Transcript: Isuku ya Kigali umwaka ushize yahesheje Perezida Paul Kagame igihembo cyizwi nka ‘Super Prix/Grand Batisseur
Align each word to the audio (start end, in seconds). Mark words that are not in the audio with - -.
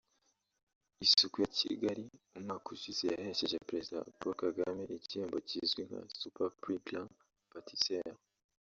Isuku 1.05 1.35
ya 1.43 1.49
Kigali 1.57 2.03
umwaka 2.37 2.67
ushize 2.75 3.03
yahesheje 3.13 3.63
Perezida 3.67 3.99
Paul 4.19 4.33
Kagame 4.43 4.83
igihembo 4.97 5.37
cyizwi 5.47 5.81
nka 5.87 5.99
‘Super 6.19 6.49
Prix/Grand 6.61 7.11
Batisseur 7.53 8.15